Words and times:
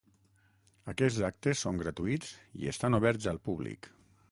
Aquests 0.93 1.19
actes 1.27 1.61
són 1.67 1.83
gratuïts 1.83 2.33
i 2.65 2.73
estan 2.75 3.01
oberts 3.03 3.31
al 3.35 3.43
públic. 3.51 3.93